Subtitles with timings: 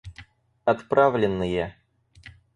[0.65, 1.53] Отправленные